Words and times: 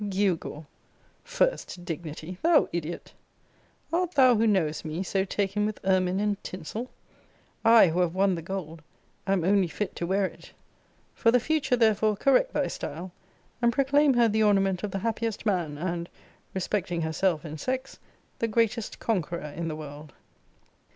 gew 0.09 0.35
gaw! 0.35 0.63
First 1.23 1.85
dignity! 1.85 2.39
thou 2.41 2.67
idiot! 2.73 3.13
Art 3.93 4.13
thou, 4.13 4.33
who 4.35 4.47
knowest 4.47 4.83
me, 4.83 5.03
so 5.03 5.23
taken 5.25 5.63
with 5.63 5.79
ermine 5.85 6.19
and 6.19 6.43
tinsel? 6.43 6.89
I, 7.63 7.89
who 7.89 7.99
have 7.99 8.15
won 8.15 8.33
the 8.33 8.41
gold, 8.41 8.81
am 9.27 9.43
only 9.43 9.67
fit 9.67 9.95
to 9.97 10.07
wear 10.07 10.25
it. 10.25 10.53
For 11.13 11.29
the 11.29 11.39
future 11.39 11.75
therefore 11.75 12.17
correct 12.17 12.51
thy 12.51 12.65
style, 12.65 13.11
and 13.61 13.71
proclaim 13.71 14.15
her 14.15 14.27
the 14.27 14.41
ornament 14.41 14.81
of 14.81 14.89
the 14.89 14.97
happiest 15.05 15.45
man, 15.45 15.77
and 15.77 16.09
(respecting 16.55 17.01
herself 17.03 17.45
and 17.45 17.59
sex) 17.59 17.99
the 18.39 18.47
greatest 18.47 18.97
conqueror 18.97 19.51
in 19.55 19.67
the 19.67 19.75
world. 19.75 20.13